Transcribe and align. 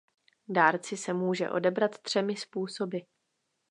Dárci 0.47 0.97
se 0.97 1.13
může 1.13 1.49
odebrat 1.49 1.97
třemi 2.01 2.35
způsoby. 2.35 2.97